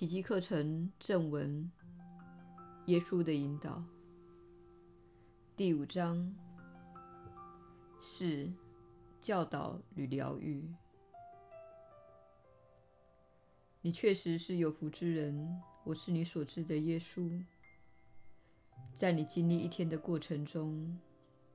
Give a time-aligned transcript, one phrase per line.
[0.00, 1.70] 奇迹课程正文：
[2.86, 3.84] 耶稣的引导，
[5.54, 6.34] 第五章：
[8.00, 8.50] 四、
[9.20, 10.66] 教导与疗愈。
[13.82, 17.44] 你确实是有福之人，我是你所知的耶稣。
[18.94, 20.98] 在你经历一天的过程中，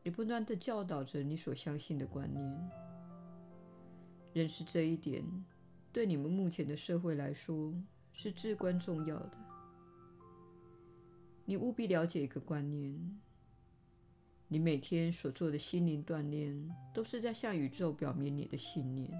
[0.04, 2.70] 你不断地教导着你所相信的观念。
[4.34, 5.26] 认识这一点，
[5.91, 7.73] 对你们目前的社会来说
[8.16, 9.32] 是至关重要的。
[11.44, 13.20] 你务必了解一个观念：
[14.48, 19.12] 你每天所做的心灵锻炼，都是在向宇宙表明你的信念。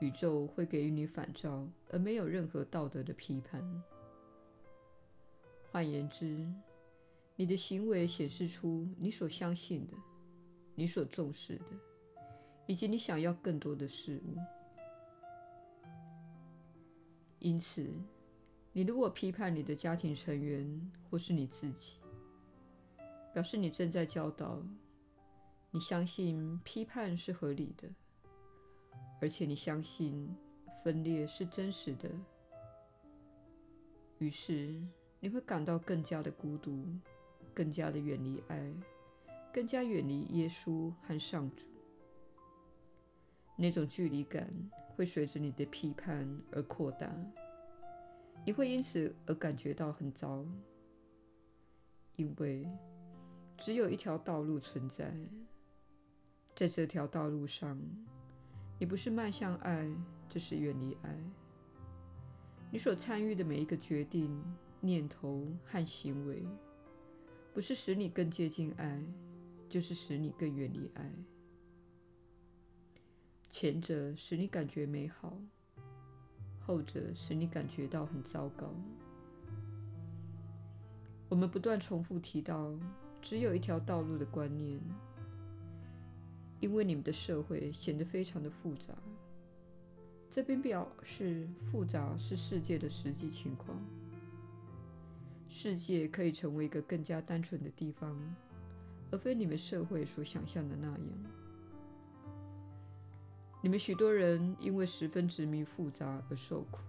[0.00, 3.60] 宇宙会给予你反照，而没有任何道德的批判。
[5.72, 6.46] 换言之，
[7.36, 9.94] 你的行为显示出你所相信的、
[10.74, 11.64] 你所重视的，
[12.66, 14.36] 以及你想要更多的事物。
[17.40, 17.86] 因此，
[18.72, 21.96] 你如果批判你的家庭成员或是你自己，
[23.34, 24.62] 表示你正在教导
[25.70, 27.88] 你相信批判是合理的，
[29.20, 30.36] 而且你相信
[30.84, 32.10] 分裂是真实的。
[34.18, 34.78] 于是，
[35.18, 36.84] 你会感到更加的孤独，
[37.54, 38.74] 更加的远离爱，
[39.50, 41.66] 更加远离耶稣和上主。
[43.56, 44.52] 那种距离感
[45.00, 47.10] 会随着你的批判而扩大，
[48.44, 50.44] 你会因此而感觉到很糟，
[52.16, 52.68] 因为
[53.56, 55.10] 只有一条道路存在，
[56.54, 57.80] 在这条道路上，
[58.78, 59.90] 你不是迈向爱，
[60.28, 61.18] 就是远离爱。
[62.70, 64.38] 你所参与的每一个决定。
[64.82, 66.42] 念头和行为，
[67.52, 69.02] 不是使你更接近爱，
[69.66, 71.10] 就是使你更远离爱。
[73.50, 75.36] 前者使你感觉美好，
[76.60, 78.72] 后者使你感觉到很糟糕。
[81.28, 82.72] 我们不断重复提到
[83.20, 84.80] “只有一条道路”的观念，
[86.60, 88.94] 因为你们的社会显得非常的复杂。
[90.30, 93.76] 这并表示复杂是世界的实际情况。
[95.48, 98.16] 世界可以成为一个更加单纯的地方，
[99.10, 101.00] 而非你们社会所想象的那样。
[103.62, 106.80] 你们许多人因为十分执迷复杂而受苦。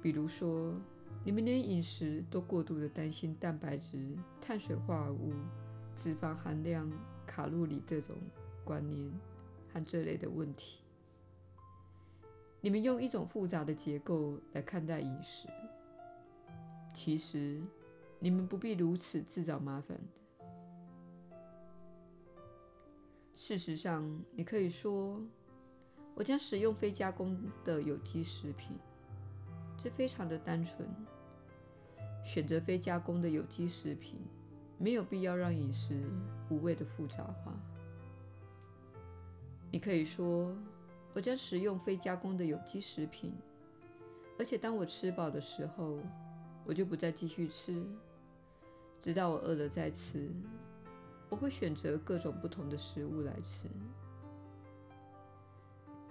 [0.00, 0.72] 比如说，
[1.24, 5.32] 你们连饮食都过度的担心蛋白质、碳水化合物、
[5.96, 6.90] 脂肪含量、
[7.26, 8.16] 卡路里这种
[8.64, 9.10] 观念
[9.72, 10.78] 和这类的问题。
[12.60, 15.48] 你们用一种复杂的结构来看待饮食。
[16.94, 17.60] 其实，
[18.18, 19.98] 你们不必如此自找麻烦
[23.42, 25.18] 事实上，你可以说
[26.14, 28.76] ：“我将使用非加工的有机食品。”
[29.82, 30.86] 这非常的单纯。
[32.22, 34.20] 选择非加工的有机食品，
[34.76, 35.98] 没有必要让饮食
[36.50, 37.58] 无谓的复杂化。
[39.70, 40.54] 你可以说
[41.14, 43.32] ：“我将食用非加工的有机食品，
[44.38, 45.98] 而且当我吃饱的时候。”
[46.66, 47.82] 我就不再继续吃，
[49.00, 50.28] 直到我饿了再吃。
[51.30, 53.68] 我会选择各种不同的食物来吃。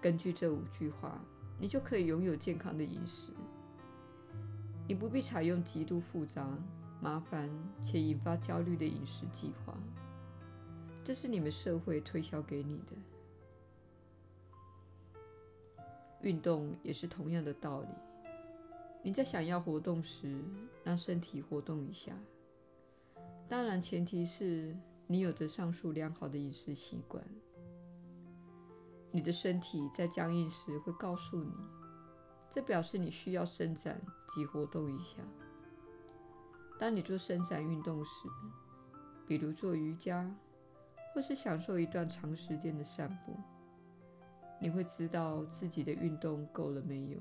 [0.01, 1.21] 根据这五句话，
[1.59, 3.33] 你就可以拥有健康的饮食。
[4.87, 6.49] 你不必采用极度复杂、
[7.01, 7.49] 麻烦
[7.81, 9.77] 且引发焦虑的饮食计划。
[11.03, 12.93] 这是你们社会推销给你的。
[16.21, 17.87] 运动也是同样的道理。
[19.01, 20.43] 你在想要活动时，
[20.83, 22.13] 让身体活动一下。
[23.47, 24.75] 当然，前提是
[25.11, 27.23] 你有着上述良好的饮食习惯。
[29.09, 31.51] 你的身体在僵硬时会告诉你，
[32.47, 35.17] 这表示你需要伸展及活动一下。
[36.77, 38.27] 当你做伸展运动时，
[39.25, 40.31] 比如做瑜伽，
[41.11, 43.35] 或是享受一段长时间的散步，
[44.61, 47.17] 你会知道自己的运动够了没有。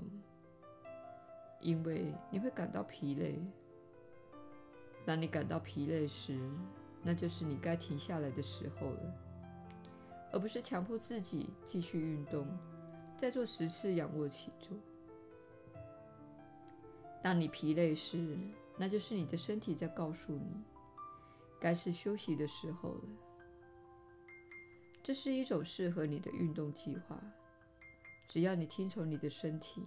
[1.63, 3.43] 因为你会感到疲累。
[5.07, 6.39] 当你感到疲累时，
[7.09, 9.15] 那就是你该停下来的时候了，
[10.31, 12.47] 而不是强迫自己继续运动，
[13.17, 14.77] 再做十次仰卧起坐。
[17.23, 18.37] 当你疲累时，
[18.77, 20.63] 那就是你的身体在告诉你，
[21.59, 23.03] 该是休息的时候了。
[25.03, 27.19] 这是一种适合你的运动计划，
[28.29, 29.83] 只要你听从你的身体。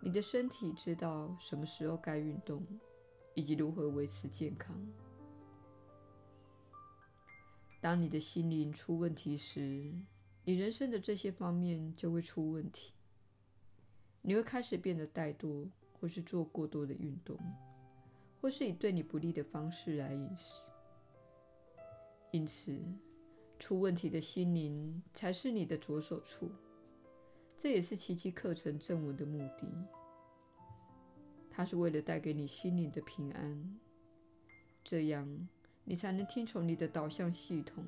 [0.00, 2.64] 你的身体知道什么时候该运动，
[3.34, 4.72] 以及如何维持健康。
[7.82, 9.92] 当你的心灵出问题时，
[10.44, 12.92] 你人生的这些方面就会出问题。
[14.20, 17.36] 你会开始变得怠惰，或是做过多的运动，
[18.40, 20.62] 或是以对你不利的方式来饮食。
[22.30, 22.80] 因此，
[23.58, 26.52] 出问题的心灵才是你的着手处。
[27.56, 29.66] 这也是奇迹课程正文的目的。
[31.50, 33.80] 它是为了带给你心灵的平安，
[34.84, 35.48] 这样
[35.84, 37.84] 你才能听从你的导向系统。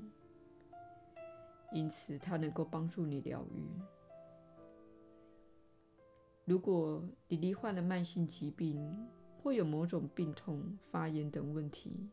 [1.73, 3.67] 因此，它能够帮助你疗愈。
[6.45, 9.09] 如果你罹患了慢性疾病，
[9.43, 12.11] 或有某种病痛、发炎等问题，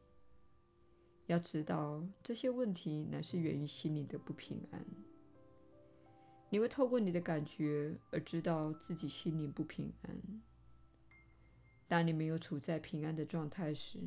[1.27, 4.85] 要知道这些问题乃是源于心灵的不平安。
[6.49, 10.41] 你会透过你的感觉而知道自己心灵不平安。
[11.87, 13.99] 当你没有处在平安的状态时，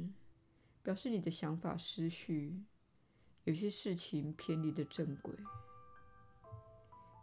[0.85, 2.63] 表示你的想法失序，
[3.45, 5.35] 有些事情偏离了正轨。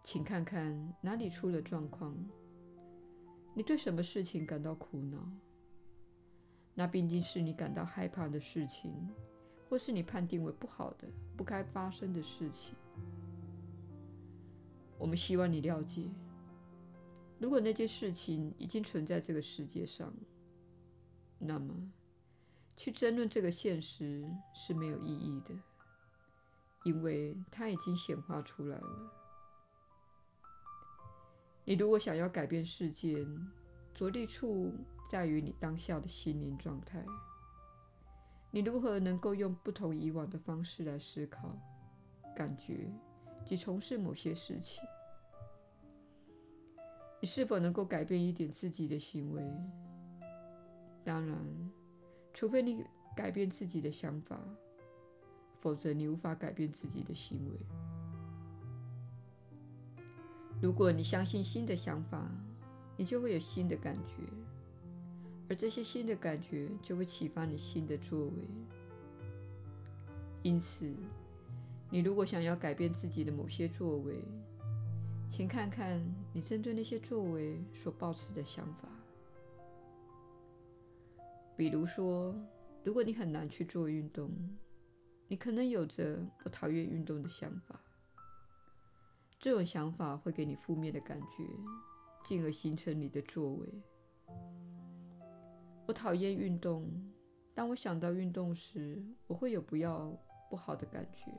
[0.04, 2.18] 请看看哪里出了状况？
[3.54, 5.32] 你对什么事情感到苦恼？
[6.74, 8.92] 那毕竟是你感到害怕的事情，
[9.70, 11.08] 或是你判定为不好的、
[11.38, 12.76] 不该发生的事情。
[14.98, 16.10] 我们希望你了解，
[17.38, 20.12] 如果那件事情已经存在这个世界上，
[21.38, 21.76] 那么
[22.76, 25.54] 去争论这个现实是没有意义的，
[26.84, 29.12] 因为它已经显化出来了。
[31.64, 33.26] 你如果想要改变世界，
[33.94, 34.74] 着力处
[35.10, 37.06] 在于你当下的心灵状态。
[38.50, 41.56] 你如何能够用不同以往的方式来思考、
[42.36, 42.92] 感觉？
[43.44, 44.84] 及从事某些事情，
[47.20, 49.42] 你是否能够改变一点自己的行为？
[51.04, 51.72] 当然，
[52.34, 52.86] 除非你
[53.16, 54.40] 改变自己的想法，
[55.60, 57.58] 否则你无法改变自己的行为。
[60.62, 62.30] 如果你相信新的想法，
[62.96, 64.14] 你就会有新的感觉，
[65.50, 68.34] 而这些新的感觉就会启发你新的作为。
[70.44, 70.94] 因此，
[71.90, 74.24] 你如果想要改变自己的某些作为，
[75.28, 76.00] 请看看
[76.32, 78.88] 你针对那些作为所抱持的想法。
[81.62, 82.34] 比如说，
[82.84, 84.32] 如果你很难去做运动，
[85.28, 87.80] 你可能有着“我讨厌运动”的想法。
[89.40, 91.48] 这种想法会给你负面的感觉，
[92.24, 93.68] 进而形成你的作为。
[95.86, 96.90] 我讨厌运动，
[97.54, 100.12] 当我想到运动时，我会有不要
[100.50, 101.32] 不好的感觉。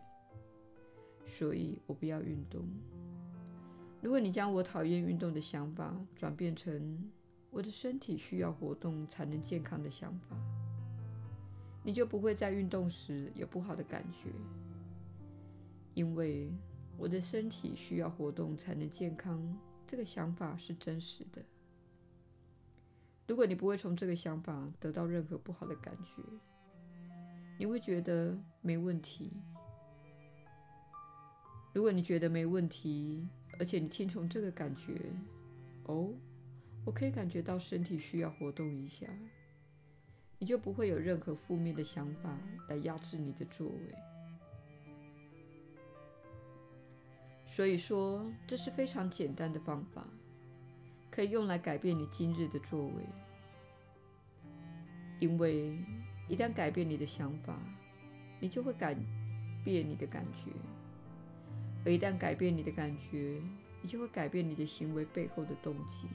[1.27, 2.65] 所以我不要运动。
[4.01, 7.11] 如果你将我讨厌运动的想法转变成
[7.53, 10.35] 我的身体需要活动才能健康的想法，
[11.85, 14.31] 你就不会在运动时有不好的感觉，
[15.93, 16.51] 因为
[16.97, 19.39] 我的身体需要活动才能健康，
[19.87, 21.45] 这个想法是真实的。
[23.29, 26.23] 如果你不会从这个想法得到任何不好的感觉，
[27.59, 29.31] 你会觉得没问题。
[31.75, 33.29] 如果你觉得没问题，
[33.59, 35.13] 而且你听从这个感觉，
[35.85, 36.15] 哦，
[36.85, 39.07] 我可以感觉到身体需要活动一下，
[40.39, 42.37] 你就不会有任何负面的想法
[42.69, 43.95] 来压制你的作为。
[47.47, 50.07] 所以说，这是非常简单的方法，
[51.11, 53.05] 可以用来改变你今日的作为。
[55.21, 55.79] 因为
[56.29, 57.57] 一旦改变你的想法，
[58.41, 58.97] 你就会改
[59.63, 60.51] 变你的感觉。
[61.85, 63.41] 而一旦改变你的感觉，
[63.81, 66.09] 你就会改变你的行为背后的动机。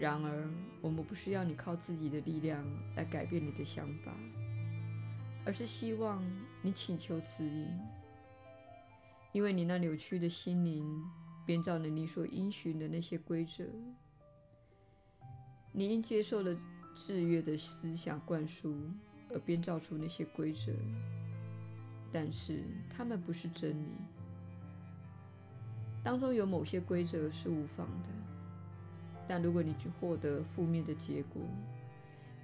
[0.00, 0.48] 然而，
[0.80, 2.64] 我们不是要你靠自己的力量
[2.96, 4.10] 来改变你的想法，
[5.44, 6.24] 而是希望
[6.62, 7.68] 你请求指引，
[9.32, 11.04] 因为你那扭曲的心灵
[11.44, 13.62] 编造了你所依循的那些规则。
[15.70, 16.56] 你因接受了
[16.94, 18.74] 制约的思想灌输
[19.28, 20.72] 而编造出那些规则。
[22.10, 23.92] 但是，它们不是真理。
[26.02, 28.08] 当中有某些规则是无妨的，
[29.32, 31.40] 但如果你去获得负面的结果，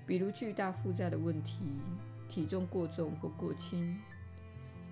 [0.07, 1.65] 比如巨大负债的问题、
[2.29, 3.99] 体重过重或过轻、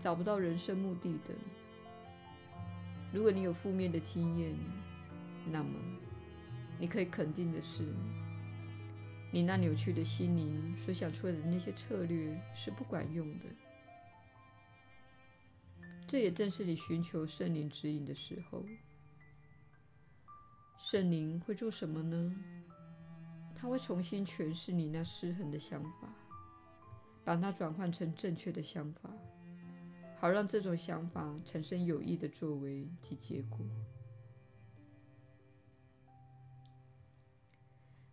[0.01, 1.37] 找不到人生目的等，
[3.13, 4.53] 如果你有负面的经验，
[5.53, 5.71] 那么
[6.81, 7.85] 你可以肯定的是，
[9.31, 13.45] 你那扭曲的心灵所想出来的那些策略是不管用的。
[16.09, 18.65] 这也正是你寻求圣灵指引的时候。
[20.77, 22.35] 圣灵会做什么呢？
[23.55, 26.15] 他会重新诠释你那失衡的想法，
[27.25, 29.11] 把它转换成正确的想法，
[30.19, 33.59] 好让这种想法产生有益的作为及结果。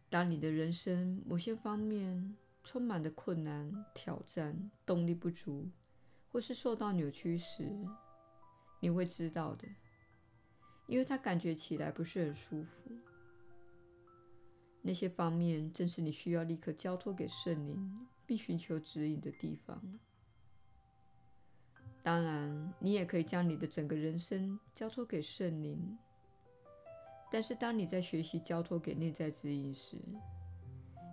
[0.10, 5.70] 当你的人生某些方面充满了困难、挑战、动力不足，
[6.32, 7.70] 或是受到扭曲时，
[8.80, 9.68] 你会知道的，
[10.92, 12.92] 因为它感觉起来不是很舒服。
[14.82, 19.82] 那些方面正是你需要立刻交托给圣灵，并寻求指引的地方。
[22.04, 25.98] 当然，你也可以将你的整个人生交托给圣灵。
[27.32, 29.96] 但是，当你在学习交托给内在指引时，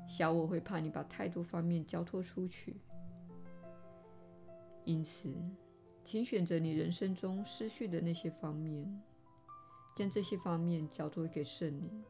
[0.08, 2.74] 小我会怕你把太多方面交托出去。
[4.84, 5.32] 因此，
[6.02, 9.00] 请选择你人生中失去的那些方面，
[9.98, 12.04] 将这些方面交托给圣灵。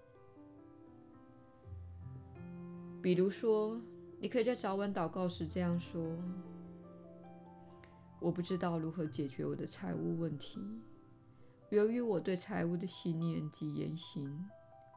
[3.00, 3.80] 比如说，
[4.20, 6.14] 你可以在早晚祷告时这样说。
[8.20, 10.60] 我不知道如何解决我的财务问题。
[11.70, 14.38] 由于我对财务的信念及言行，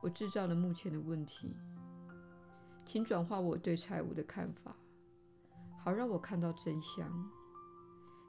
[0.02, 1.56] 我制造了目前的问题。
[2.86, 4.76] 请转化我对财务的看法，
[5.82, 7.10] 好让我看到真相。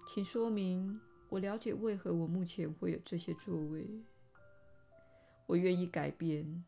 [0.07, 4.05] 请说明我了解为何我目前会有这些作为。
[5.47, 6.65] 我愿意改变，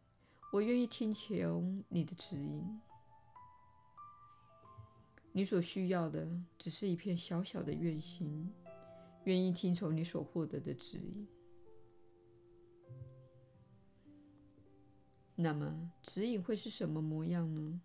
[0.52, 2.80] 我愿意听从你的指引。
[5.32, 6.28] 你所需要的
[6.58, 8.52] 只是一片小小的愿心，
[9.24, 11.26] 愿意听从你所获得的指引。
[15.34, 17.80] 那么，指引会是什么模样呢？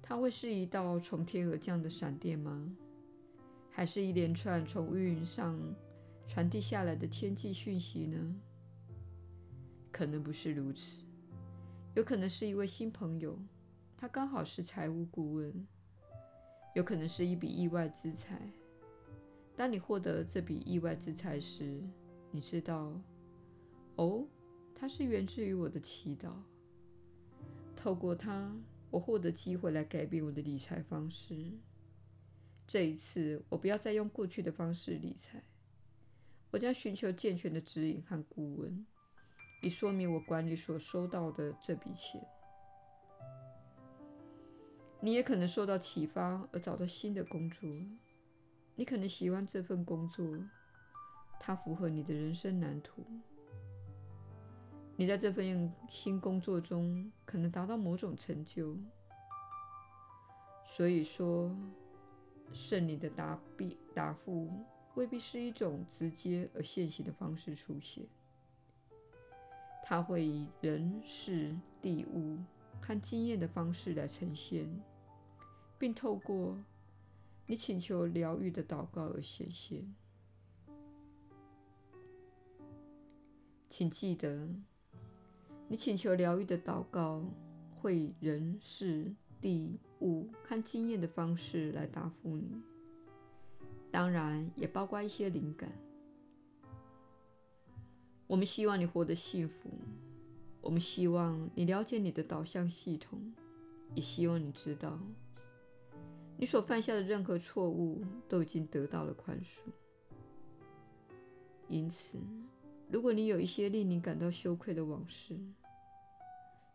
[0.00, 2.74] 它会是一道从天而降的闪电吗？
[3.70, 5.58] 还是一连串从乌云上
[6.26, 8.34] 传递下来的天际讯息呢？
[9.98, 11.04] 可能不是如此，
[11.96, 13.36] 有可能是一位新朋友，
[13.96, 15.66] 他刚好是财务顾问。
[16.76, 18.48] 有可能是一笔意外之财。
[19.56, 21.82] 当你获得这笔意外之财时，
[22.30, 22.92] 你知道，
[23.96, 24.24] 哦，
[24.72, 26.30] 它是源自于我的祈祷。
[27.74, 28.54] 透过它，
[28.92, 31.50] 我获得机会来改变我的理财方式。
[32.68, 35.42] 这一次，我不要再用过去的方式理财。
[36.52, 38.86] 我将寻求健全的指引和顾问，
[39.60, 42.20] 以说明我管理所收到的这笔钱。
[45.00, 47.68] 你也可能受到启发而找到新的工作。
[48.74, 50.26] 你可能喜欢这份工作，
[51.40, 53.04] 它符合你的人生蓝图。
[54.96, 58.76] 你在这份新工作中可能达到某种成就。
[60.64, 61.56] 所以说，
[62.52, 64.50] 胜利的答必答复
[64.94, 68.04] 未必是一种直接而现行的方式出现，
[69.90, 72.36] 它会以人事地物
[72.78, 74.68] 和经验的方式来呈现，
[75.78, 76.62] 并透过
[77.46, 79.94] 你请求疗愈的祷告而显现。
[83.70, 84.46] 请记得，
[85.68, 87.24] 你请求疗愈的祷告
[87.74, 92.60] 会以人事地物和经验的方式来答复你，
[93.90, 95.72] 当然也包括一些灵感。
[98.28, 99.70] 我们希望你活得幸福。
[100.60, 103.32] 我们希望你了解你的导向系统，
[103.94, 104.98] 也希望你知道，
[106.36, 109.60] 你所犯下的任何错误都已经得到了宽恕。
[111.68, 112.18] 因此，
[112.90, 115.38] 如果你有一些令你感到羞愧的往事，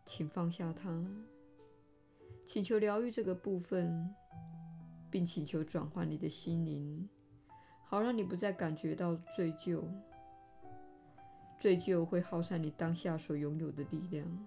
[0.04, 1.06] 请放下它，
[2.44, 4.12] 请求疗愈这个部分，
[5.08, 7.08] 并请求转换你的心灵，
[7.84, 9.84] 好让你不再感觉到罪疚。
[11.64, 14.46] 罪疚会耗散你当下所拥有的力量。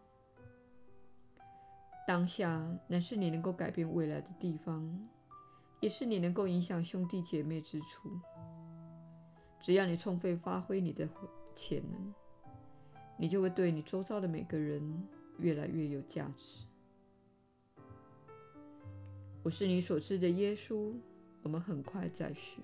[2.07, 4.87] 当下乃是你能够改变未来的地方，
[5.79, 8.07] 也是你能够影响兄弟姐妹之处。
[9.59, 11.09] 只要你充分发挥你的
[11.55, 12.13] 潜能，
[13.17, 15.03] 你就会对你周遭的每个人
[15.39, 16.67] 越来越有价值。
[19.41, 20.93] 我是你所知的耶稣。
[21.41, 22.61] 我们很快再续。